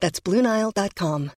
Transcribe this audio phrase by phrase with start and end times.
[0.00, 1.30] That's BlueNile.com.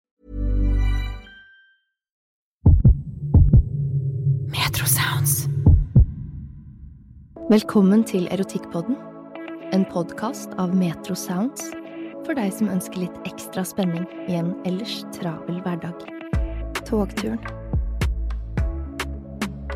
[4.49, 5.47] Metro Sounds.
[7.49, 8.95] Velkommen til Erotikkpodden,
[9.73, 11.69] en podkast av Metro Sounds
[12.25, 16.01] for deg som ønsker litt ekstra spenning i en ellers travel hverdag.
[16.81, 17.37] Togturen.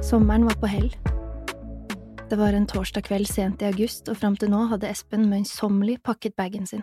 [0.02, 0.90] Sommeren var på hell.
[2.32, 6.00] Det var en torsdag kveld sent i august, og fram til nå hadde Espen møysommelig
[6.02, 6.82] pakket bagen sin.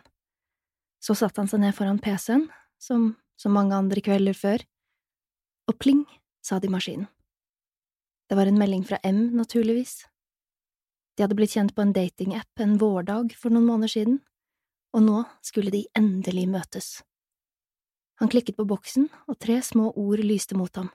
[1.02, 4.64] Så satte han seg ned foran PC-en, som så mange andre kvelder før,
[5.68, 6.04] og pling,
[6.42, 7.06] sa det i maskinen.
[8.28, 10.02] Det var en melding fra M, naturligvis.
[11.16, 14.18] De hadde blitt kjent på en datingapp en vårdag for noen måneder siden,
[14.92, 16.88] og nå skulle de endelig møtes.
[18.18, 20.90] Han klikket på boksen, og tre små ord lyste mot ham.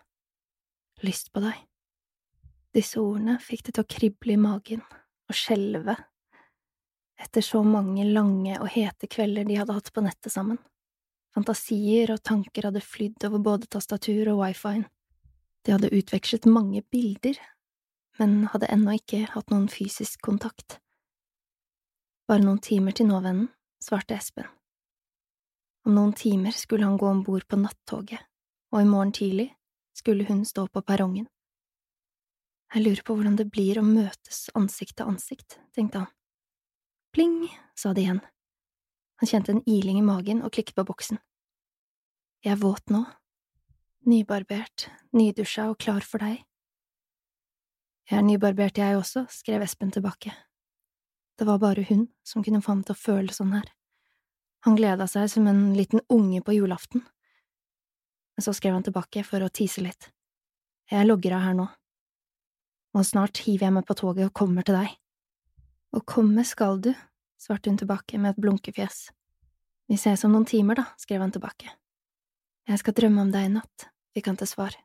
[1.04, 1.56] Lyst på deg.
[2.76, 5.96] Disse ordene fikk det til å krible i magen og skjelve
[7.24, 10.60] etter så mange lange og hete kvelder de hadde hatt på nettet sammen.
[11.34, 14.86] Fantasier og tanker hadde flydd over både tastatur og wifi-en.
[15.64, 17.40] De hadde utvekslet mange bilder,
[18.20, 20.78] men hadde ennå ikke hatt noen fysisk kontakt.
[22.30, 23.50] Bare noen timer til nå, vennen,
[23.84, 24.48] svarte Espen.
[25.84, 28.22] Om noen timer skulle han gå om bord på nattoget,
[28.72, 29.50] og i morgen tidlig
[29.98, 31.28] skulle hun stå på perrongen.
[32.74, 36.12] Jeg lurer på hvordan det blir å møtes ansikt til ansikt, tenkte han.
[37.14, 38.22] Pling, sa det igjen.
[39.22, 41.20] Han kjente en iling i magen og klikket på boksen.
[42.44, 43.04] Jeg er våt nå.
[44.10, 46.42] Nybarbert, nydusja og klar for deg.
[48.10, 50.34] Jeg er nybarbert, jeg også, skrev Espen tilbake.
[51.38, 53.70] Det var bare hun som kunne få ham til å føle sånn her.
[54.66, 57.06] Han gleda seg som en liten unge på julaften.
[58.34, 60.10] Men så skrev han tilbake for å tise litt.
[60.90, 61.70] Jeg logger av her nå.
[62.98, 64.98] Og snart hiver jeg meg på toget og kommer til deg.
[65.94, 66.92] Og komme skal du,
[67.38, 69.08] svarte hun tilbake med et blunkefjes.
[69.90, 71.70] Vi ses om noen timer, da, skrev han tilbake.
[72.70, 74.78] Jeg skal drømme om deg i natt, fikk han til svar,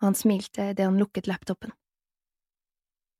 [0.00, 1.74] og han smilte idet han lukket laptopen.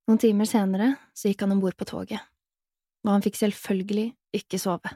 [0.09, 2.23] Noen timer senere så gikk han om bord på toget,
[3.05, 4.93] og han fikk selvfølgelig ikke sove.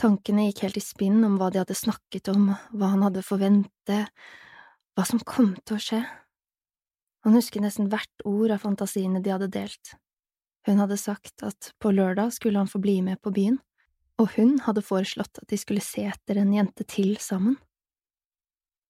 [0.00, 4.10] Tankene gikk helt i spinn om hva de hadde snakket om, hva han hadde forventet,
[4.96, 6.00] hva som kom til å skje.
[7.22, 9.94] Han husket nesten hvert ord av fantasiene de hadde delt,
[10.66, 13.58] hun hadde sagt at på lørdag skulle han få bli med på byen,
[14.20, 17.56] og hun hadde foreslått at de skulle se etter en jente til sammen.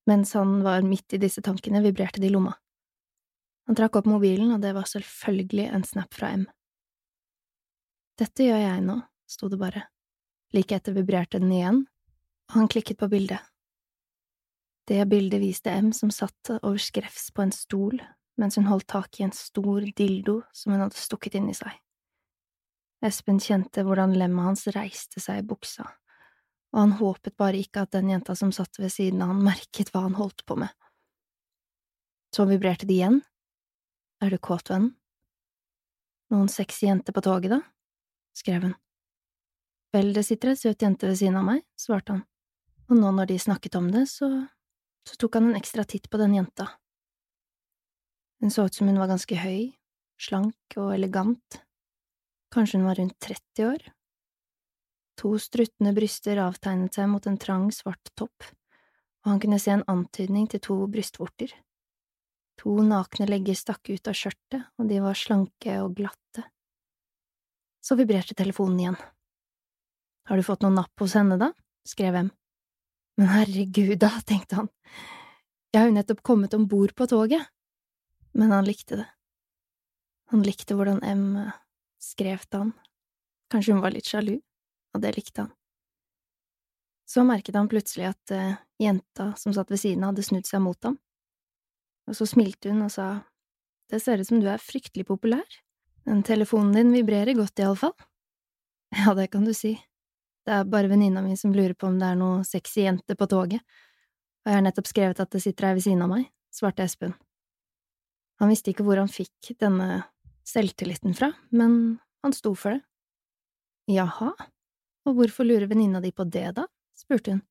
[0.09, 2.57] Mens han var midt i disse tankene, vibrerte det i lomma.
[3.71, 6.49] Han trakk opp mobilen, og det var selvfølgelig en snap fra M.
[8.19, 8.99] Dette gjør jeg nå,
[9.31, 9.87] sto det bare.
[10.53, 11.85] Like etter vibrerte den igjen,
[12.51, 13.41] og han klikket på bildet.
[14.91, 18.03] Det bildet viste M som satt over skrevs på en stol
[18.41, 21.73] mens hun holdt tak i en stor dildo som hun hadde stukket inn i seg.
[23.03, 25.89] Espen kjente hvordan lemmet hans reiste seg i buksa,
[26.73, 29.91] og han håpet bare ikke at den jenta som satt ved siden av han, merket
[29.93, 30.71] hva han holdt på med.
[32.33, 33.21] Så vibrerte det igjen.
[34.23, 34.95] Er du kåt, vennen?
[36.33, 37.61] Noen sexy jenter på toget, da?
[38.33, 38.77] skrev hun.
[39.93, 42.23] Vel, det sitter ei søt jente ved siden av meg, svarte han,
[42.89, 44.31] og nå når de snakket om det, så…
[45.05, 46.71] så tok han en ekstra titt på den jenta.
[48.43, 49.71] Hun så ut som hun var ganske høy,
[50.19, 51.61] slank og elegant.
[52.51, 53.85] Kanskje hun var rundt 30 år?
[55.23, 58.49] To struttende bryster avtegnet seg mot en trang, svart topp,
[59.23, 61.55] og han kunne se en antydning til to brystvorter.
[62.65, 66.43] To nakne legger stakk ut av skjørtet, og de var slanke og glatte.
[67.79, 69.01] Så vibrerte telefonen igjen.
[70.27, 71.53] Har du fått noe napp hos henne, da?
[71.87, 72.35] skrev M.
[73.23, 74.71] Men herregud da, tenkte han,
[75.71, 77.47] jeg har jo nettopp kommet om bord på toget.
[78.33, 79.09] Men han likte det.
[80.33, 81.27] Han likte hvordan M
[82.01, 82.71] skrev til han.
[83.53, 84.39] Kanskje hun var litt sjalu,
[84.95, 85.51] og det likte han.
[87.05, 90.63] Så merket han plutselig at uh, jenta som satt ved siden av, hadde snudd seg
[90.65, 90.97] mot ham,
[92.09, 93.09] og så smilte hun og sa,
[93.93, 95.45] Det ser ut som du er fryktelig populær.
[96.09, 97.93] Den telefonen din vibrerer godt, iallfall.
[98.97, 99.75] Ja, det kan du si.
[100.47, 103.29] Det er bare venninna mi som lurer på om det er noe sexy jente på
[103.29, 103.61] toget,
[104.43, 107.15] og jeg har nettopp skrevet at det sitter ei ved siden av meg, svarte Espen.
[108.41, 110.05] Han visste ikke hvor han fikk denne
[110.49, 112.83] selvtilliten fra, men han sto for det.
[113.93, 114.33] Jaha,
[115.07, 116.67] og hvorfor lurer venninna di på det, da?
[116.99, 117.43] spurte hun.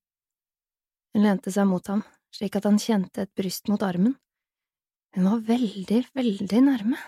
[1.11, 4.15] Hun lente seg mot ham, slik at han kjente et bryst mot armen.
[5.15, 6.99] Hun var veldig, veldig nærme.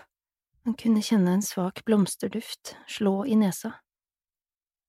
[0.64, 3.72] Han kunne kjenne en svak blomsterduft slå i nesa.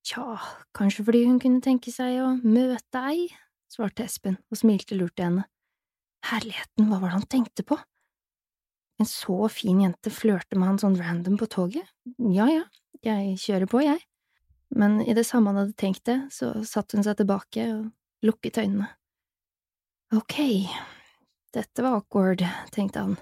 [0.06, 0.36] Tja,
[0.76, 3.26] kanskje fordi hun kunne tenke seg å møte ei,
[3.72, 5.46] svarte Espen og smilte lurt til henne.
[6.28, 7.80] Herligheten, hva var det han tenkte på?
[9.00, 11.88] En så fin jente flørte med han sånn random på toget?
[12.32, 12.64] Ja ja,
[13.04, 14.00] jeg kjører på, jeg.
[14.76, 17.90] Men i det samme han hadde tenkt det, så satte hun seg tilbake og
[18.26, 18.88] lukket øynene.
[20.16, 20.38] Ok,
[21.54, 23.16] dette var awkward, tenkte han,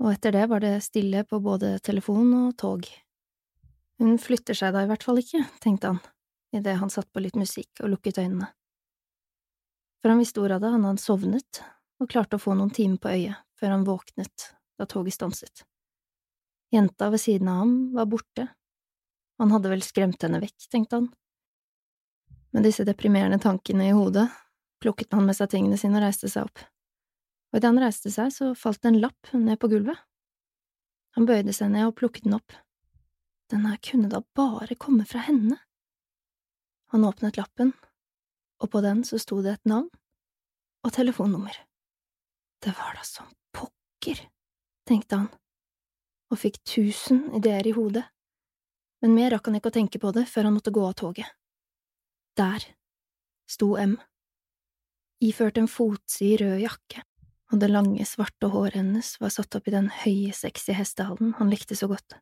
[0.00, 2.88] og etter det var det stille på både telefon og tog.
[4.00, 6.00] Hun flytter seg da i hvert fall ikke, tenkte han,
[6.56, 8.48] idet han satt på litt musikk og lukket øynene.
[10.00, 11.62] For han visste ordet av det, han hadde sovnet
[12.00, 15.64] og klarte å få noen timer på øyet før han våknet da toget stanset.
[16.72, 18.46] Jenta ved siden av ham var borte,
[19.40, 21.08] han hadde vel skremt henne vekk, tenkte han.
[22.52, 24.26] Med disse deprimerende tankene i hodet
[24.80, 26.62] plukket han med seg tingene sine og reiste seg opp,
[27.50, 29.98] og idet han reiste seg, så falt det en lapp ned på gulvet.
[31.18, 32.54] Han bøyde seg ned og plukket den opp.
[33.50, 35.58] Den her kunne da bare komme fra henne.
[36.94, 37.72] Han åpnet lappen,
[38.62, 39.90] og på den så sto det et navn
[40.84, 41.56] og telefonnummer.
[42.60, 43.28] Det var da som
[44.00, 44.24] pokker,
[44.88, 45.28] tenkte han,
[46.30, 48.06] og fikk tusen ideer i hodet
[49.00, 51.28] men mer rakk han ikke å tenke på det før han måtte gå av toget.
[52.38, 52.64] Der
[53.50, 53.96] sto M,
[55.24, 57.04] iført en fotsid rød jakke,
[57.50, 61.50] og det lange, svarte håret hennes var satt opp i den høye, sexy hestehalen han
[61.50, 62.18] likte så godt.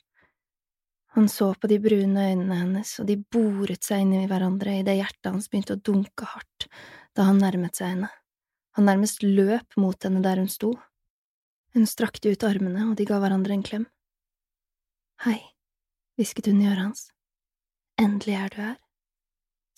[1.17, 4.99] Han så på de brune øynene hennes, og de boret seg inn i hverandre idet
[5.01, 6.69] hjertet hans begynte å dunke hardt
[7.17, 8.11] da han nærmet seg henne.
[8.79, 10.77] Han nærmest løp mot henne der hun sto.
[11.75, 13.87] Hun strakte ut armene, og de ga hverandre en klem.
[15.25, 15.41] Hei
[16.19, 17.03] hvisket hun i øret hans.
[17.99, 18.79] Endelig er du her.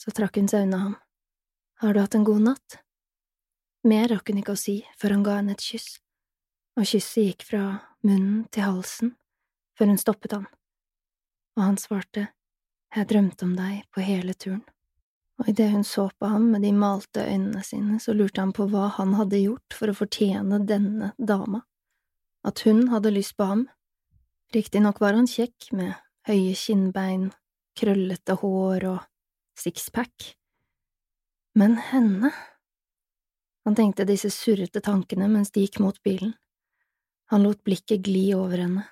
[0.01, 0.95] Så trakk hun seg unna ham.
[1.81, 2.79] Har du hatt en god natt?
[3.85, 5.99] Mer rakk hun ikke å si før han ga henne et kyss,
[6.77, 7.63] og kysset gikk fra
[8.05, 9.15] munnen til halsen
[9.77, 10.45] før hun stoppet han,
[11.57, 12.29] og han svarte,
[12.91, 14.65] Jeg drømte om deg på hele turen.
[15.39, 18.67] Og idet hun så på ham med de malte øynene sine, så lurte han på
[18.69, 21.63] hva han hadde gjort for å fortjene denne dama,
[22.47, 23.67] at hun hadde lyst på ham.
[24.55, 25.95] Riktignok var han kjekk, med
[26.27, 27.31] høye kinnbein,
[27.79, 29.01] krøllete hår og
[29.59, 30.35] sixpack.
[31.55, 32.33] Men henne…
[33.69, 36.32] Han tenkte disse surrete tankene mens de gikk mot bilen.
[37.31, 38.87] Han lot blikket gli over henne.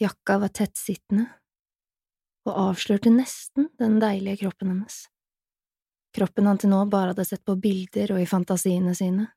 [0.00, 1.26] Jakka var tettsittende
[2.48, 5.02] og avslørte nesten den deilige kroppen hennes.
[6.16, 9.28] Kroppen han til nå bare hadde sett på bilder og i fantasiene sine.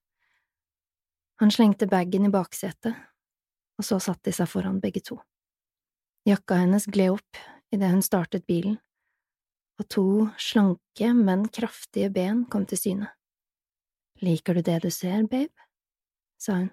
[1.42, 2.94] Han slengte bagen i baksetet,
[3.78, 5.16] og så satte de seg foran begge to.
[6.30, 7.38] Jakka hennes gled opp
[7.74, 8.76] idet hun startet bilen,
[9.82, 10.04] og to
[10.38, 13.08] slanke, men kraftige ben kom til syne.
[14.22, 15.66] Liker du det du ser, babe?
[16.38, 16.68] sa hun.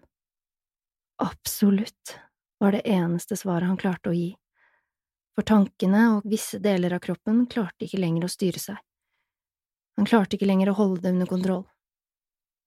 [1.25, 2.19] Absolutt,
[2.61, 4.35] var det eneste svaret han klarte å gi,
[5.33, 8.77] for tankene og visse deler av kroppen klarte ikke lenger å styre seg.
[9.97, 11.65] Han klarte ikke lenger å holde det under kontroll.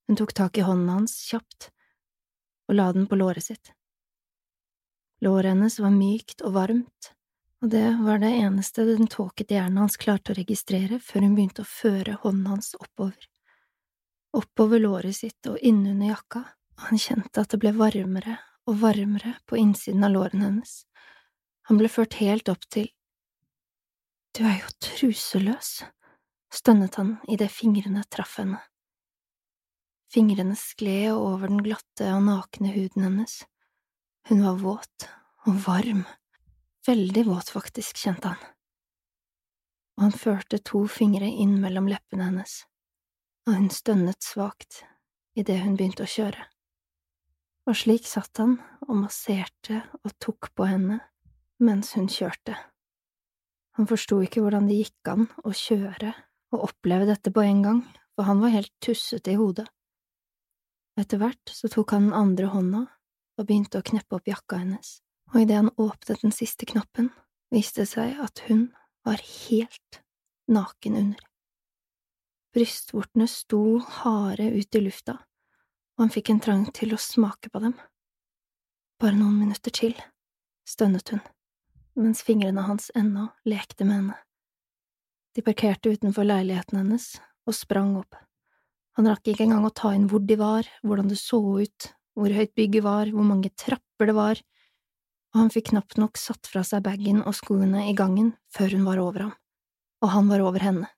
[0.09, 1.69] Hun tok tak i hånden hans kjapt
[2.71, 3.73] og la den på låret sitt.
[5.21, 7.11] Låret hennes var mykt og varmt,
[7.61, 11.65] og det var det eneste den tåkete hjernen hans klarte å registrere før hun begynte
[11.65, 13.27] å føre hånden hans oppover.
[14.33, 16.45] Oppover låret sitt og innunder jakka,
[16.79, 18.39] og han kjente at det ble varmere
[18.71, 20.73] og varmere på innsiden av lårene hennes.
[21.67, 22.87] Han ble ført helt opp til…
[24.31, 25.81] Du er jo truseløs,
[26.55, 28.63] stønnet han idet fingrene traff henne.
[30.11, 33.45] Fingrene skled over den glatte og nakne huden hennes.
[34.27, 35.05] Hun var våt
[35.47, 36.03] og varm,
[36.87, 38.41] veldig våt faktisk, kjente han.
[39.97, 42.63] og han førte to fingre inn mellom leppene hennes,
[43.45, 44.81] og hun stønnet svakt
[45.37, 46.47] idet hun begynte å kjøre.
[47.69, 48.55] Og slik satt han
[48.87, 50.97] og masserte og tok på henne
[51.61, 52.55] mens hun kjørte.
[53.77, 56.15] Han forsto ikke hvordan det gikk an å kjøre
[56.51, 57.83] og oppleve dette på en gang,
[58.15, 59.67] for han var helt tussete i hodet.
[60.99, 62.83] Etter hvert så tok han den andre hånda
[63.39, 64.99] og begynte å kneppe opp jakka hennes,
[65.31, 67.09] og idet han åpnet den siste knappen,
[67.51, 68.69] viste det seg at hun
[69.07, 70.01] var helt
[70.51, 71.27] naken under.
[72.51, 75.15] Brystvortene sto harde ut i lufta,
[75.95, 77.77] og han fikk en trang til å smake på dem.
[78.99, 79.95] Bare noen minutter til,
[80.67, 81.23] stønnet hun,
[81.95, 84.19] mens fingrene hans ennå lekte med henne.
[85.31, 87.13] De parkerte utenfor leiligheten hennes
[87.47, 88.19] og sprang opp.
[88.99, 92.33] Han rakk ikke engang å ta inn hvor de var, hvordan det så ut, hvor
[92.35, 94.41] høyt bygget var, hvor mange trapper det var,
[95.31, 98.83] og han fikk knapt nok satt fra seg bagen og skoene i gangen før hun
[98.87, 99.33] var over ham,
[100.03, 100.89] og han var over henne.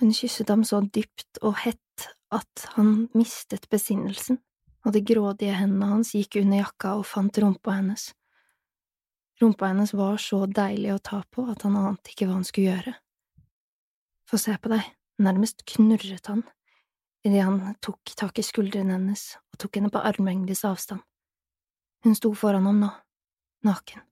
[0.00, 4.40] Hun kysset ham så dypt og hett at han mistet besinnelsen,
[4.86, 8.12] og de grådige hendene hans gikk under jakka og fant rumpa hennes.
[9.42, 12.72] Rumpa hennes var så deilig å ta på at han ante ikke hva han skulle
[12.72, 12.94] gjøre.
[14.28, 14.86] Få se på deg,
[15.20, 16.46] nærmest knurret han
[17.26, 21.02] idet han tok tak i skuldrene hennes og tok henne på armlengdes avstand.
[22.04, 22.90] Hun sto foran ham nå,
[23.66, 24.04] naken.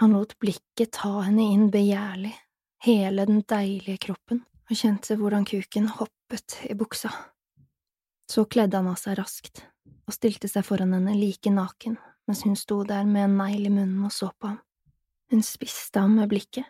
[0.00, 2.32] Han lot blikket ta henne inn begjærlig,
[2.86, 7.10] hele den deilige kroppen, og kjente hvordan kuken hoppet i buksa.
[8.30, 9.64] Så kledde han av seg raskt
[10.06, 11.98] og stilte seg foran henne like naken
[12.30, 14.60] mens hun sto der med en negl i munnen og så på ham.
[15.30, 16.66] Hun spiste ham med blikket,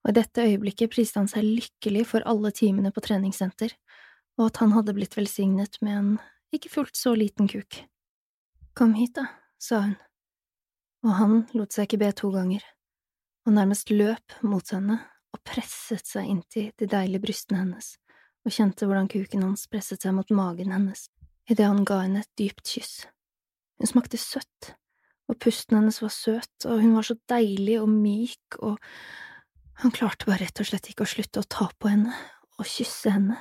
[0.00, 3.74] og i dette øyeblikket priste han seg lykkelig for alle timene på treningssenter,
[4.40, 6.12] og at han hadde blitt velsignet med en
[6.56, 7.84] ikke fullt så liten kuk.
[8.74, 9.28] Kom hit, da,
[9.60, 9.98] sa hun
[11.06, 12.64] og han lot seg ikke be to ganger,
[13.46, 14.98] og nærmest løp mot henne
[15.30, 17.94] og presset seg inntil de deilige brystene hennes
[18.44, 21.08] og kjente hvordan kuken hans presset seg mot magen hennes
[21.50, 23.04] idet han ga henne et dypt kyss.
[23.80, 24.74] Hun smakte søtt,
[25.26, 28.76] og pusten hennes var søt, og hun var så deilig og myk, og
[29.82, 32.14] han klarte bare rett og slett ikke å slutte å ta på henne
[32.60, 33.40] og kysse henne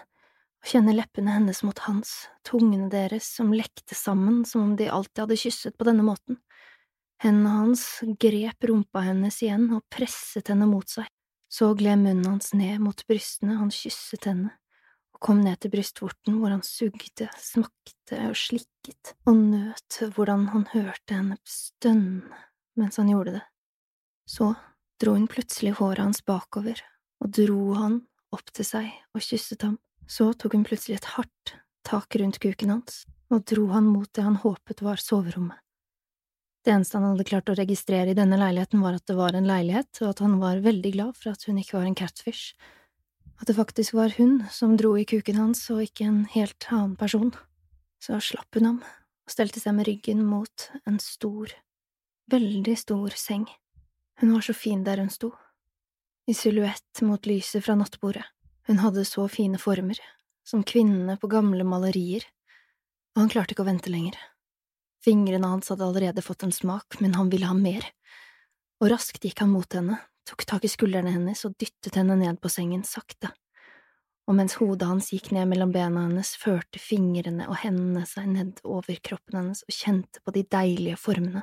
[0.60, 5.24] og kjenne leppene hennes mot hans, tungene deres som lekte sammen som om de alltid
[5.24, 6.40] hadde kysset på denne måten.
[7.24, 7.84] Hendene hans
[8.20, 11.08] grep rumpa hennes igjen og presset henne mot seg,
[11.52, 14.54] så gled munnen hans ned mot brystene, han kysset henne
[15.16, 20.68] og kom ned til brystvorten hvor han sugde, smakte og slikket og nøt hvordan han
[20.72, 22.46] hørte henne stønne
[22.80, 23.46] mens han gjorde det.
[24.30, 24.54] Så
[25.02, 26.80] dro hun plutselig håret hans bakover
[27.20, 28.00] og dro han
[28.36, 29.76] opp til seg og kysset ham,
[30.10, 34.26] så tok hun plutselig et hardt tak rundt kuken hans og dro han mot det
[34.26, 35.58] han håpet var soverommet.
[36.66, 39.48] Det eneste han hadde klart å registrere i denne leiligheten, var at det var en
[39.48, 42.58] leilighet, og at han var veldig glad for at hun ikke var en catfish.
[43.40, 46.98] At det faktisk var hun som dro i kuken hans, og ikke en helt annen
[47.00, 47.32] person.
[48.04, 51.54] Så slapp hun ham og stelte seg med ryggen mot en stor,
[52.34, 53.48] veldig stor seng.
[54.20, 55.32] Hun var så fin der hun sto,
[56.28, 58.26] i silhuett mot lyset fra nattbordet.
[58.70, 59.98] Hun hadde så fine former,
[60.46, 62.22] som kvinnene på gamle malerier,
[63.16, 64.14] og han klarte ikke å vente lenger.
[65.02, 67.88] Fingrene hans hadde allerede fått en smak, men han ville ha mer,
[68.78, 69.98] og raskt gikk han mot henne,
[70.30, 73.32] tok tak i skuldrene hennes og dyttet henne ned på sengen sakte,
[74.30, 78.62] og mens hodet hans gikk ned mellom bena hennes, førte fingrene og hendene seg ned
[78.62, 81.42] over kroppen hennes og kjente på de deilige formene,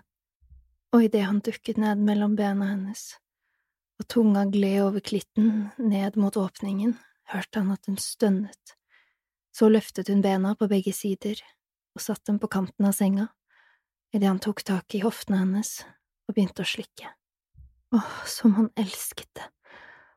[0.94, 3.16] og idet han dukket ned mellom bena hennes,
[3.98, 6.94] og tunga gled over klitten ned mot åpningen,
[7.32, 8.76] hørte han at hun stønnet,
[9.56, 11.40] så løftet hun bena på begge sider
[11.96, 13.30] og satte dem på kanten av senga
[14.14, 15.80] idet han tok tak i hoftene hennes
[16.26, 17.10] og begynte å slikke.
[17.94, 19.46] Åh, som han elsket det,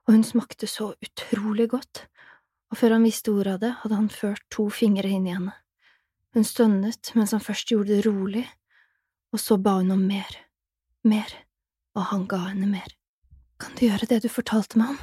[0.08, 2.06] og hun smakte så utrolig godt,
[2.70, 5.54] og før han visste ordet av det, hadde han ført to fingre inn i henne.
[6.38, 8.46] Hun stønnet mens han først gjorde det rolig,
[9.34, 10.30] og så ba hun om mer,
[11.06, 11.34] mer,
[11.98, 12.90] og han ga henne mer.
[13.60, 15.00] Kan du gjøre det du fortalte meg om?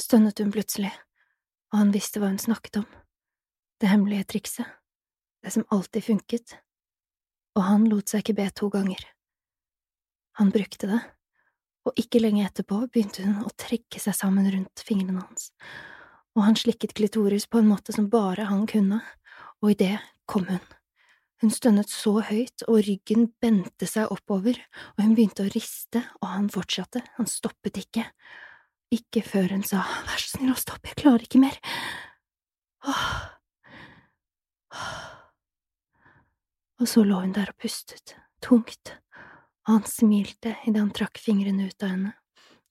[0.00, 0.90] stønnet hun plutselig,
[1.74, 2.84] og han visste hva hun snakket om,
[3.82, 4.68] det hemmelige trikset,
[5.42, 6.52] det som alltid funket,
[7.58, 9.00] og han lot seg ikke be to ganger.
[10.38, 11.00] Han brukte det,
[11.82, 15.50] og ikke lenge etterpå begynte hun å trekke seg sammen rundt fingrene hans,
[16.38, 19.02] og han slikket klitoris på en måte som bare han kunne,
[19.58, 19.96] og i det
[20.30, 20.62] kom hun.
[21.42, 24.62] Hun stønnet så høyt, og ryggen bente seg oppover,
[24.94, 28.06] og hun begynte å riste, og han fortsatte, han stoppet ikke.
[28.94, 31.56] Ikke før hun sa vær så snill å stoppe, jeg klarer ikke mer.
[32.86, 33.14] Åh.
[36.82, 38.96] Og så lå hun der og pustet, tungt,
[39.64, 42.12] og han smilte idet han trakk fingrene ut av henne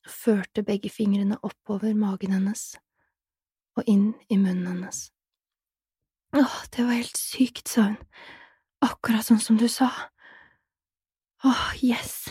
[0.03, 2.73] og førte begge fingrene oppover magen hennes
[3.79, 5.07] og inn i munnen hennes.
[6.35, 7.97] Åh, det var helt sykt, sa hun,
[8.83, 9.89] akkurat sånn som du sa.
[11.45, 12.27] Åh, yes.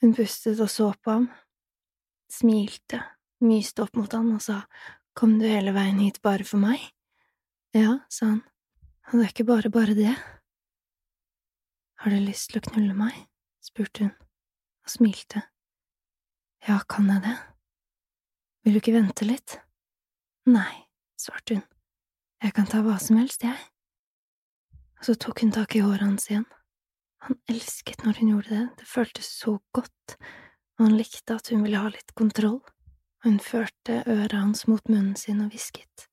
[0.00, 1.28] Hun pustet og så på ham,
[2.32, 3.02] smilte,
[3.44, 4.62] myste opp mot han og sa
[5.18, 6.82] kom du hele veien hit bare for meg?
[7.76, 8.42] Ja, sa han,
[9.10, 10.14] og det er ikke bare bare det.
[12.00, 13.26] Har du lyst til å knulle meg?
[13.60, 15.42] spurte hun og smilte.
[16.64, 17.34] Ja, kan jeg det?
[18.64, 19.58] Vil du ikke vente litt?
[20.48, 20.86] Nei,
[21.20, 21.66] svarte hun,
[22.40, 23.56] jeg kan ta hva som helst, jeg.
[25.00, 26.48] Og så tok hun tak i håret hans igjen.
[27.24, 30.16] Han elsket når hun gjorde det, det føltes så godt,
[30.86, 32.60] han likte at hun ville ha litt kontroll,
[33.20, 36.06] og hun førte øret hans mot munnen sin og hvisket.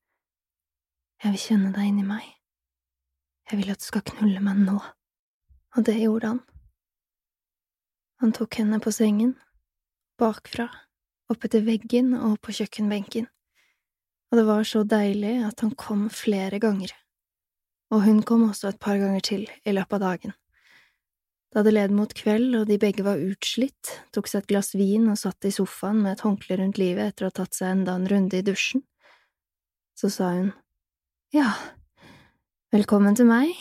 [1.24, 2.26] Jeg vil kjenne deg inni meg.
[3.48, 4.78] Jeg vil at du skal knulle meg nå.
[5.78, 6.42] Og det gjorde han.
[8.22, 9.36] Han tok henne på sengen,
[10.18, 10.68] bakfra,
[11.30, 13.28] oppetter veggen og på kjøkkenbenken,
[14.28, 16.92] og det var så deilig at han kom flere ganger,
[17.94, 20.34] og hun kom også et par ganger til i løpet av dagen.
[21.58, 25.08] Da det led mot kveld og de begge var utslitt, tok seg et glass vin
[25.10, 27.96] og satt i sofaen med et håndkle rundt livet etter å ha tatt seg enda
[27.98, 28.84] en runde i dusjen,
[29.98, 30.52] så sa hun
[31.34, 31.48] ja,
[32.70, 33.56] velkommen til meg,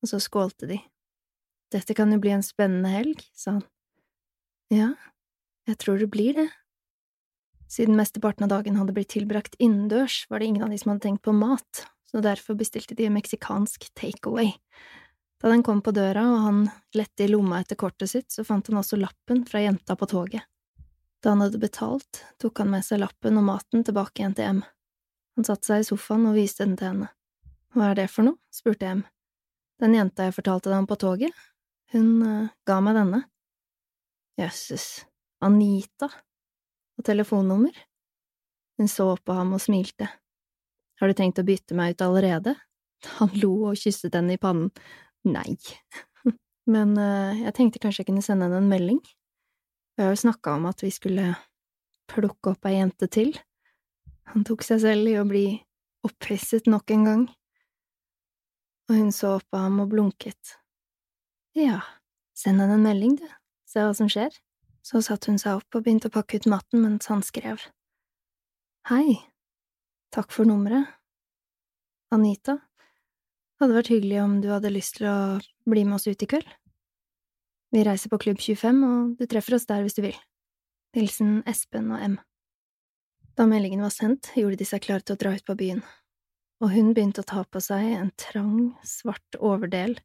[0.00, 0.78] og så skålte de.
[1.76, 3.66] Dette kan jo bli en spennende helg, sa han.
[4.72, 4.88] Ja,
[5.68, 6.46] jeg tror det blir det.
[7.68, 11.04] Siden mesteparten av dagen hadde blitt tilbrakt innendørs, var det ingen av de som hadde
[11.04, 14.54] tenkt på mat, så derfor bestilte de meksikansk takeaway.
[15.40, 16.64] Da den kom på døra og han
[16.96, 20.44] lette i lomma etter kortet sitt, så fant han også lappen fra jenta på toget.
[21.20, 24.60] Da han hadde betalt, tok han med seg lappen og maten tilbake igjen til M.
[25.36, 27.10] Han satte seg i sofaen og viste den til henne.
[27.72, 28.40] Hva er det for noe?
[28.52, 29.04] spurte M.
[29.80, 31.36] Den jenta jeg fortalte deg om på toget,
[31.94, 33.22] hun uh, ga meg denne.
[34.38, 35.06] Jøsses,
[35.42, 36.10] Anita,
[37.00, 37.72] og telefonnummer.
[38.78, 40.08] Hun så på ham og smilte.
[41.00, 42.54] Har du tenkt å bytte meg ut allerede?
[43.18, 44.68] Han lo og kysset henne i pannen.
[45.28, 45.56] Nei,
[46.74, 49.00] men uh, jeg tenkte kanskje jeg kunne sende henne en melding.
[49.96, 51.34] Vi har jo snakka om at vi skulle
[52.10, 53.34] plukke opp ei jente til.
[54.32, 55.44] Han tok seg selv i å bli
[56.06, 57.24] opphisset nok en gang,
[58.88, 60.54] og hun så opp på ham og blunket.
[61.58, 61.82] Ja,
[62.38, 63.26] send henne en melding, du,
[63.68, 64.32] se hva som skjer.
[64.86, 67.60] Så satte hun seg opp og begynte å pakke ut maten mens han skrev.
[68.88, 69.18] Hei,
[70.14, 70.88] takk for nummeret.
[72.10, 72.56] Anita,
[73.60, 75.18] hadde vært hyggelig om du hadde lyst til å
[75.68, 76.48] bli med oss ut i kveld.
[77.70, 80.18] Vi reiser på Klubb 25, og du treffer oss der hvis du vil.
[80.96, 82.18] Hilsen Espen og M.
[83.38, 85.84] Da meldingen var sendt, gjorde de seg klare til å dra ut på byen,
[86.60, 90.00] og hun begynte å ta på seg en trang, svart overdel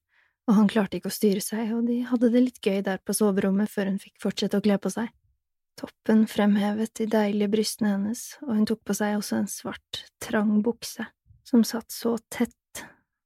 [0.46, 3.16] og han klarte ikke å styre seg, og de hadde det litt gøy der på
[3.18, 5.10] soverommet før hun fikk fortsette å kle på seg.
[5.80, 10.60] Toppen fremhevet de deilige brystene hennes, og hun tok på seg også en svart, trang
[10.64, 11.08] bukse,
[11.48, 12.54] som satt så tett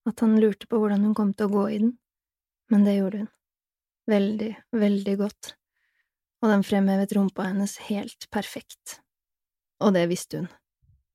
[0.07, 1.93] at han lurte på hvordan hun kom til å gå i den,
[2.71, 3.31] men det gjorde hun.
[4.09, 5.53] Veldig, veldig godt,
[6.41, 8.99] og den fremhevet rumpa hennes helt perfekt.
[9.83, 10.49] Og det visste hun.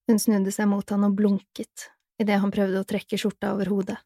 [0.08, 1.88] Hun snudde seg mot han og blunket
[2.20, 3.96] idet han prøvde å trekke skjorta over hodet.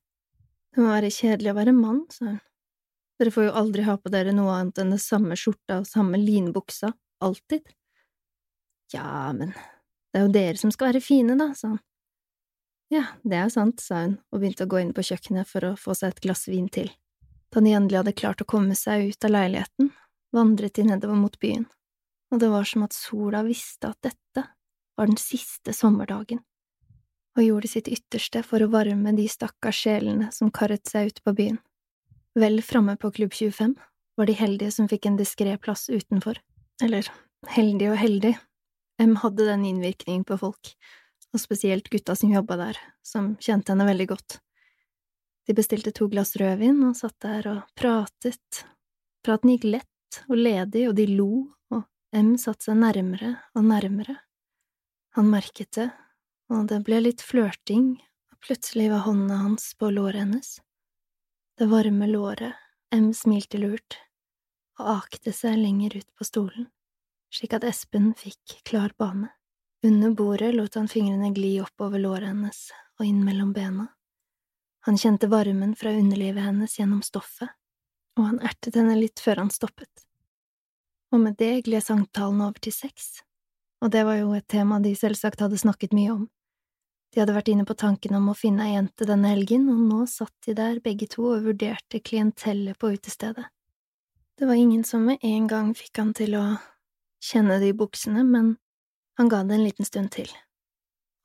[0.72, 2.38] Det må være kjedelig å være mann, sa hun.
[3.18, 6.20] Dere får jo aldri ha på dere noe annet enn det samme skjorta og samme
[6.22, 6.92] linbuksa,
[7.24, 7.66] alltid.
[8.94, 11.80] Ja, men det er jo dere som skal være fine, da, sa han.
[12.92, 15.76] Ja, det er sant, sa hun og begynte å gå inn på kjøkkenet for å
[15.76, 16.88] få seg et glass vin til.
[17.52, 19.90] Da de endelig hadde klart å komme seg ut av leiligheten,
[20.32, 21.66] vandret de nedover mot byen,
[22.32, 24.44] og det var som at sola visste at dette
[24.98, 26.40] var den siste sommerdagen
[27.38, 31.34] og gjorde sitt ytterste for å varme de stakkars sjelene som karret seg ut på
[31.38, 31.60] byen.
[32.38, 33.76] Vel framme på Klubb 25
[34.18, 36.40] var de heldige som fikk en diskré plass utenfor.
[36.82, 37.06] Eller,
[37.54, 38.34] heldig og heldig,
[38.98, 40.72] M hadde den innvirkningen på folk,
[41.34, 44.38] og spesielt gutta som jobba der, som kjente henne veldig godt.
[45.48, 48.64] De bestilte to glass rødvin og satt der og pratet.
[49.24, 51.30] Praten gikk lett og ledig, og de lo,
[51.72, 51.84] og
[52.16, 54.16] M satte seg nærmere og nærmere.
[55.16, 55.88] Han merket det
[56.48, 57.92] og det ble litt flørting,
[58.32, 60.58] og plutselig var hånda hans på låret hennes.
[61.58, 62.56] Det varme låret,
[62.94, 63.98] M smilte lurt,
[64.80, 66.70] og akte seg lenger ut på stolen,
[67.34, 69.28] slik at Espen fikk klar bane.
[69.82, 73.86] Under bordet lot han fingrene gli oppover låret hennes og inn mellom bena.
[74.88, 77.50] Han kjente varmen fra underlivet hennes gjennom stoffet,
[78.18, 80.06] og han ertet henne litt før han stoppet.
[81.12, 83.20] Og med det gled sangtalen over til sex,
[83.78, 86.26] og det var jo et tema de selvsagt hadde snakket mye om.
[87.14, 90.04] De hadde vært inne på tanken om å finne ei jente denne helgen, og nå
[90.10, 93.46] satt de der begge to og vurderte klientellet på utestedet.
[94.38, 96.46] Det var ingen som med en gang fikk han til å
[97.24, 98.56] kjenne det i buksene, men
[99.18, 100.30] han ga det en liten stund til,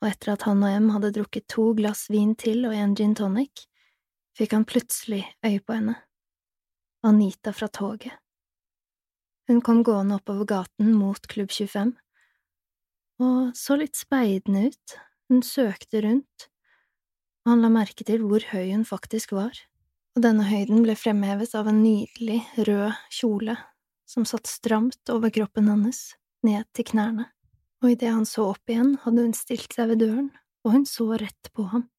[0.02, 3.14] og etter at han og Em hadde drukket to glass vin til og en gin
[3.16, 3.68] tonic,
[4.34, 5.94] fikk han plutselig øye på henne.
[7.06, 8.16] Anita fra toget.
[9.48, 11.92] Hun kom gående oppover gaten mot Klubb 25,
[13.22, 14.96] og så litt speidende ut,
[15.30, 16.48] hun søkte rundt,
[17.44, 19.54] og han la merke til hvor høy hun faktisk var,
[20.16, 23.58] og denne høyden ble fremhevet av en nydelig, rød kjole
[24.10, 26.14] som satt stramt over kroppen hennes,
[26.46, 27.30] ned til knærne,
[27.84, 30.30] og idet han så opp igjen, hadde hun stilt seg ved døren,
[30.64, 31.90] og hun så rett på ham.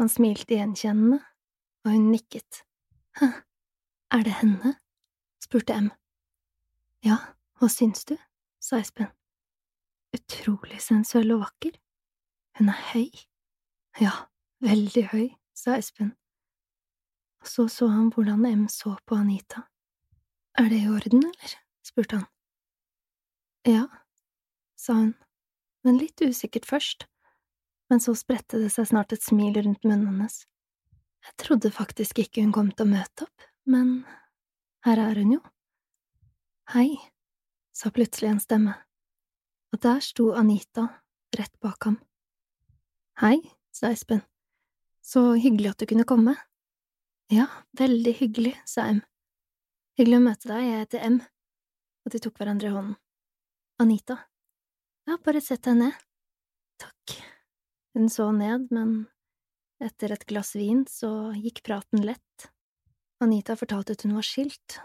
[0.00, 1.20] Han smilte gjenkjennende,
[1.84, 2.62] og hun nikket.
[3.20, 3.28] Hæ,
[4.16, 4.74] er det henne?
[5.44, 5.90] spurte M.
[7.04, 7.18] Ja,
[7.60, 8.16] hva syns du?
[8.60, 9.10] sa Espen.
[10.16, 11.76] Utrolig sensuell og vakker.
[12.58, 13.08] Hun er høy.
[14.00, 14.14] Ja,
[14.64, 16.14] veldig høy, sa Espen.
[17.40, 19.66] Og så så han hvordan M så på Anita.
[20.56, 21.56] Er det i orden, eller?
[21.84, 22.28] spurte han.
[23.68, 23.86] Ja,
[24.80, 25.14] sa hun,
[25.84, 27.06] men litt usikkert først,
[27.90, 30.44] men så spredte det seg snart et smil rundt munnen hennes.
[31.26, 34.04] Jeg trodde faktisk ikke hun kom til å møte opp, men
[34.86, 35.40] her er hun jo.
[36.72, 36.94] Hei,
[37.76, 38.76] sa plutselig en stemme,
[39.74, 40.86] og der sto Anita
[41.36, 41.98] rett bak ham.
[43.20, 43.36] Hei,
[43.74, 44.22] sa Espen,
[45.04, 46.38] så hyggelig at du kunne komme.
[47.30, 49.04] Ja, veldig hyggelig, sa M.
[50.00, 51.20] Hyggelig å møte deg, jeg heter M,
[52.06, 52.96] og de tok hverandre i hånden.
[53.80, 54.22] Anita.
[55.10, 55.94] Ja, bare sett deg ned.
[56.78, 57.16] Takk.
[57.98, 58.92] Hun så ned, men
[59.82, 62.44] etter et glass vin så gikk praten lett.
[63.18, 64.76] Anita fortalte at hun var skilt,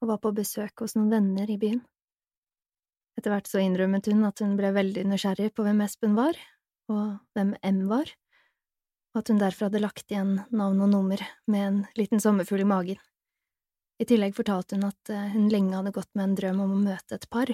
[0.00, 1.82] og var på besøk hos noen venner i byen.
[3.20, 6.40] Etter hvert så innrømmet hun at hun ble veldig nysgjerrig på hvem Espen var,
[6.88, 8.08] og hvem M var,
[9.12, 11.20] og at hun derfor hadde lagt igjen navn og nummer
[11.52, 13.02] med en liten sommerfugl i magen.
[14.00, 16.86] I tillegg fortalte hun at eh, hun lenge hadde gått med en drøm om å
[16.94, 17.52] møte et par,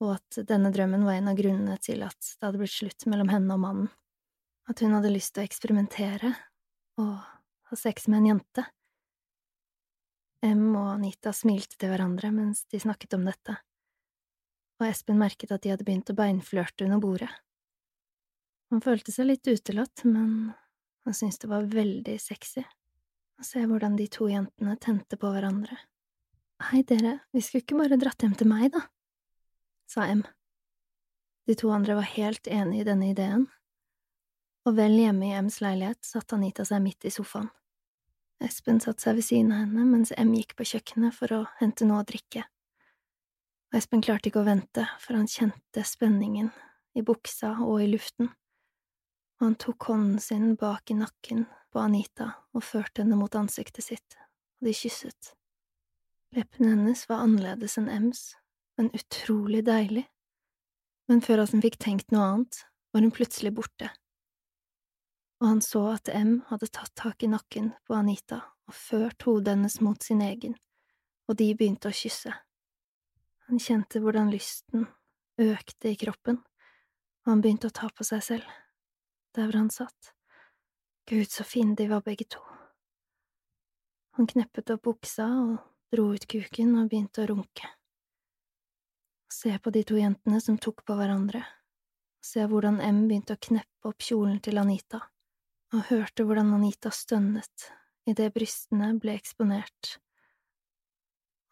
[0.00, 3.30] og at denne drømmen var en av grunnene til at det hadde blitt slutt mellom
[3.32, 3.90] henne og mannen,
[4.70, 6.32] at hun hadde lyst til å eksperimentere
[7.00, 7.16] og
[7.70, 8.64] ha sex med en jente.
[10.46, 13.58] M og Anita smilte til hverandre mens de snakket om dette,
[14.80, 17.28] og Espen merket at de hadde begynt å beinflørte under bordet.
[18.72, 20.54] Han følte seg litt utelatt, men
[21.04, 22.62] han syntes det var veldig sexy
[23.40, 25.76] å se hvordan de to jentene tente på hverandre.
[26.70, 28.84] Hei, dere, vi skulle ikke bare dratt hjem til meg, da,
[29.90, 30.22] sa M.
[31.46, 33.48] De to andre var helt enig i denne ideen,
[34.68, 37.50] og vel hjemme i Ms leilighet satte Anita seg midt i sofaen.
[38.40, 41.88] Espen satte seg ved siden av henne mens M gikk på kjøkkenet for å hente
[41.88, 42.44] noe å drikke,
[43.70, 46.48] og Espen klarte ikke å vente, for han kjente spenningen
[46.98, 48.30] i buksa og i luften,
[49.38, 53.86] og han tok hånden sin bak i nakken på Anita og førte henne mot ansiktet
[53.86, 54.16] sitt,
[54.60, 55.34] og de kysset.
[56.34, 58.24] Leppene hennes var annerledes enn Ems,
[58.80, 60.06] men utrolig deilig,
[61.12, 62.62] men før Asen fikk tenkt noe annet,
[62.94, 63.90] var hun plutselig borte
[65.40, 69.54] og han så at M hadde tatt tak i nakken på Anita og ført hodet
[69.56, 70.54] hennes mot sin egen,
[71.28, 72.32] og de begynte å kysse.
[73.48, 74.84] Han kjente hvordan lysten
[75.40, 76.38] økte i kroppen,
[77.24, 78.52] og han begynte å ta på seg selv,
[79.34, 80.12] der hvor han satt.
[81.08, 82.42] Gud, så fine de var begge to.
[84.20, 85.56] Han kneppet opp buksa og
[85.90, 87.72] dro ut kuken og begynte å runke.
[89.30, 91.44] Se på de to jentene som tok på hverandre,
[92.20, 95.04] se hvordan M begynte å kneppe opp kjolen til Anita
[95.70, 97.70] og hørte hvordan Anita stønnet
[98.10, 99.96] idet brystene ble eksponert,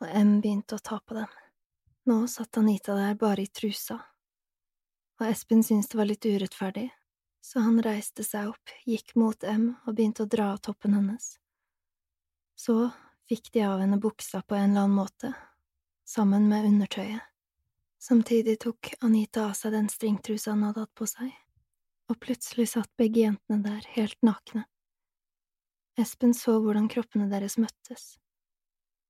[0.03, 1.31] og M begynte å ta på dem.
[2.09, 3.99] Nå satt Anita der bare i trusa,
[5.19, 6.89] og Espen syntes det var litt urettferdig,
[7.45, 11.37] så han reiste seg opp, gikk mot M og begynte å dra av toppen hennes.
[12.59, 12.89] Så
[13.31, 15.35] fikk de av henne buksa på en eller annen måte,
[16.09, 17.28] sammen med undertøyet.
[17.99, 21.33] Samtidig tok Anita av seg den stringtrusa han hadde hatt på seg,
[22.09, 24.65] og plutselig satt begge jentene der, helt nakne.
[25.99, 28.13] Espen så hvordan kroppene deres møttes,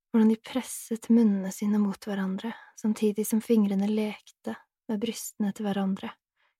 [0.09, 2.49] hvordan de presset munnene sine mot hverandre,
[2.81, 4.57] samtidig som fingrene lekte
[4.89, 6.09] med brystene til hverandre,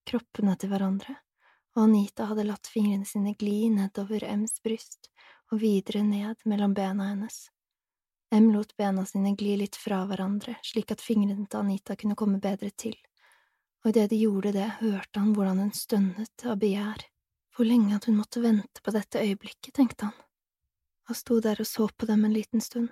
[0.05, 1.17] kroppene til hverandre,
[1.73, 5.09] og Anita hadde latt fingrene sine gli nedover Ems bryst
[5.49, 7.47] og videre ned mellom bena hennes.
[8.31, 12.41] M lot bena sine gli litt fra hverandre, slik at fingrene til Anita kunne komme
[12.43, 12.97] bedre til
[13.83, 17.05] og idet de gjorde det, hørte han hvordan hun stønnet av begjær.
[17.55, 20.15] Hvor lenge at hun måtte vente på dette øyeblikket, tenkte han,
[21.09, 22.87] og sto der og så på dem en liten stund,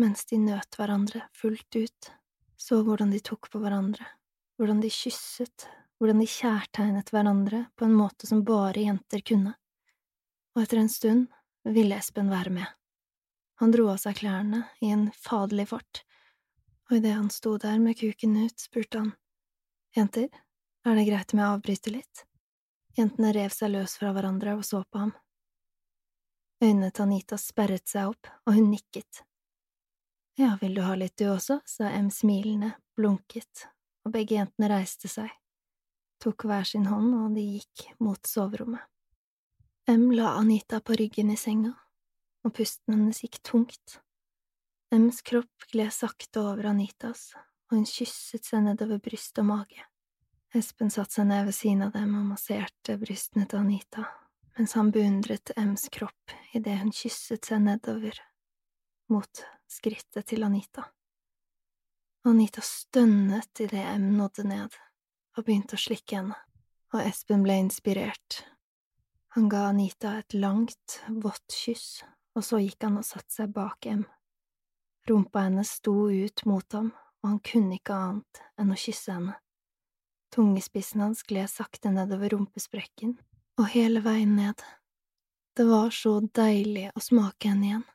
[0.00, 2.10] mens de nøt hverandre fullt ut,
[2.56, 4.06] så hvordan de tok på hverandre,
[4.56, 5.66] hvordan de kysset,
[6.00, 9.52] hvordan de kjærtegnet hverandre på en måte som bare jenter kunne,
[10.56, 11.28] og etter en stund
[11.68, 12.79] ville Espen være med.
[13.60, 16.04] Han dro av seg klærne i en faderlig fart
[16.90, 19.10] og idet han sto der med kuken ut, spurte han,
[19.96, 20.28] Jenter,
[20.86, 22.22] er det greit om jeg avbryter litt?
[22.98, 25.12] Jentene rev seg løs fra hverandre og så på ham.
[26.60, 29.22] Øynene til Anita sperret seg opp, og hun nikket.
[30.38, 33.68] Ja, vil du ha litt du også, sa M smilende, blunket,
[34.04, 35.30] og begge jentene reiste seg,
[36.22, 38.82] tok hver sin hånd, og de gikk mot soverommet.
[39.90, 41.72] M la Anita på ryggen i senga,
[42.44, 44.00] og pusten hennes gikk tungt.
[44.90, 47.30] M's kropp gled sakte over Anitas,
[47.70, 49.84] og hun kysset seg nedover bryst og mage.
[50.56, 54.08] Espen satte seg ned ved siden av dem og masserte brystene til Anita,
[54.58, 58.18] mens han beundret M's kropp idet hun kysset seg nedover
[59.10, 60.88] mot skrittet til Anita.
[62.26, 64.74] Anita stønnet idet M nådde ned
[65.38, 66.36] og begynte å slikke henne,
[66.92, 68.42] og Espen ble inspirert.
[69.38, 72.02] Han ga Anita et langt, vått kyss,
[72.36, 74.04] og så gikk han og satte seg bak M.
[75.08, 76.90] Rumpa hennes sto ut mot ham,
[77.22, 79.36] og han kunne ikke annet enn å kysse henne.
[80.30, 83.16] Tungespissen hans gled sakte nedover rumpesprekken,
[83.58, 84.62] og hele veien ned.
[85.56, 87.86] Det var så deilig å smake henne igjen.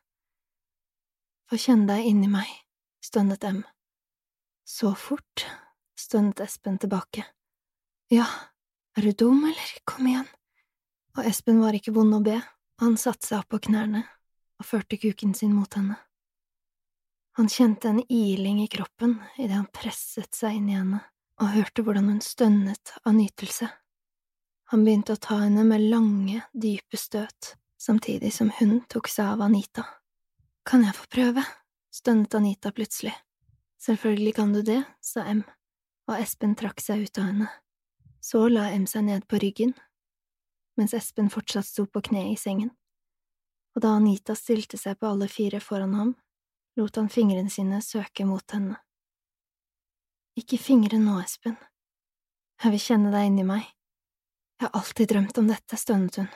[1.48, 2.50] Få kjenne deg inni meg,
[3.00, 3.62] stønnet M.
[4.66, 5.46] Så fort,
[5.96, 7.24] stønnet Espen tilbake.
[8.12, 8.26] Ja,
[8.98, 10.28] er du dum, eller, kom igjen.
[11.16, 12.36] Og Espen var ikke vond å be,
[12.82, 14.04] han satte seg opp på knærne
[14.60, 15.98] og førte kuken sin mot henne.
[17.36, 21.02] Han kjente en iling i kroppen idet han presset seg inn i henne
[21.36, 23.68] og hørte hvordan hun stønnet av nytelse.
[24.72, 29.44] Han begynte å ta henne med lange, dype støt, samtidig som hun tok seg av
[29.46, 29.84] Anita.
[30.66, 31.44] Kan jeg få prøve?
[31.92, 33.14] stønnet Anita plutselig.
[33.80, 35.44] Selvfølgelig kan du det, sa M,
[36.08, 37.48] og Espen trakk seg ut av henne.
[38.20, 39.76] Så la M seg ned på ryggen,
[40.76, 42.72] mens Espen fortsatt sto på kne i sengen.
[43.76, 46.14] Og da Anita stilte seg på alle fire foran ham,
[46.80, 48.78] lot han fingrene sine søke mot henne.
[50.36, 51.58] Ikke fingre nå, Espen.
[52.62, 53.68] Jeg vil kjenne deg inni meg.
[54.56, 56.28] Jeg har alltid drømt om dette, stønnet hun,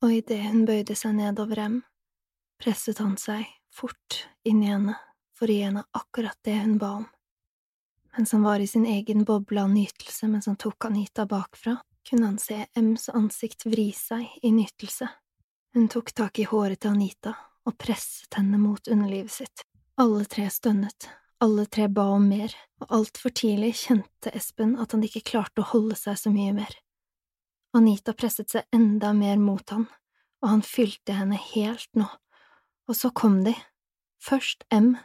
[0.00, 1.78] og idet hun bøyde seg ned over M,
[2.60, 4.96] presset han seg fort inn i henne
[5.36, 7.06] for å gi henne akkurat det hun ba om.
[8.16, 11.76] Mens han var i sin egen boble av nytelse mens han tok Anita bakfra,
[12.08, 15.08] kunne han se M's ansikt vri seg i nytelse.
[15.74, 17.36] Hun tok tak i håret til Anita
[17.68, 19.62] og presset henne mot underlivet sitt.
[20.00, 21.06] Alle tre stønnet,
[21.38, 22.50] alle tre ba om mer,
[22.82, 26.74] og altfor tidlig kjente Espen at han ikke klarte å holde seg så mye mer.
[27.76, 29.86] Anita presset seg enda mer mot han,
[30.42, 32.08] og han fylte henne helt nå,
[32.90, 33.54] og så kom de,
[34.18, 34.96] først M,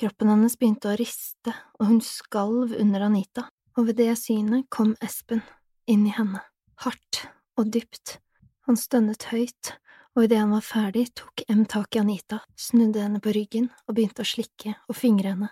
[0.00, 4.96] kroppen hennes begynte å riste, og hun skalv under Anita, og ved det synet kom
[5.04, 5.44] Espen
[5.84, 6.40] inn i henne,
[6.80, 7.26] hardt
[7.60, 8.22] og dypt,
[8.64, 9.76] han stønnet høyt,
[10.16, 13.98] og idet han var ferdig, tok M tak i Anita, snudde henne på ryggen og
[13.98, 15.50] begynte å slikke og fingre henne.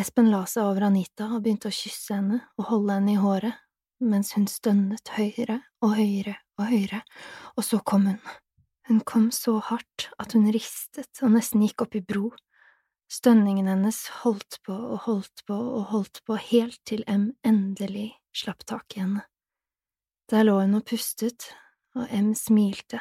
[0.00, 3.60] Espen la seg over Anita og begynte å kysse henne og holde henne i håret,
[4.00, 7.02] mens hun stønnet høyere og høyere og høyere,
[7.56, 8.20] og så kom hun.
[8.88, 12.30] Hun kom så hardt at hun ristet og nesten gikk opp i bro.
[13.12, 18.64] Stønningen hennes holdt på og holdt på og holdt på helt til M endelig slapp
[18.68, 19.26] tak i henne.
[20.30, 21.52] Der lå hun og pustet,
[21.96, 23.00] og M smilte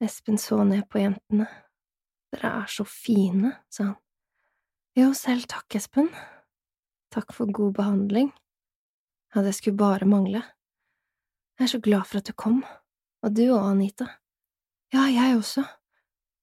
[0.00, 1.46] Espen så ned på jentene.
[2.32, 4.00] Dere er så fine, sa han.
[4.96, 6.10] Jo, selv takk, Espen.
[7.12, 8.30] Takk for god behandling.
[9.34, 10.42] Ja, det skulle bare mangle.
[11.58, 12.62] Jeg er så glad for at du kom,
[13.24, 14.08] og du òg, Anita.
[14.92, 15.64] Ja, jeg også.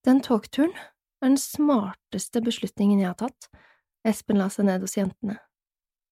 [0.04, 0.74] Den togturen
[1.22, 3.48] er den smarteste beslutningen jeg har tatt.
[4.04, 5.38] Espen la seg ned hos jentene,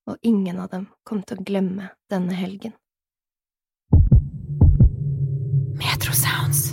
[0.09, 2.79] og ingen av dem kom til å glemme denne helgen.
[5.83, 6.73] Metro Sounds.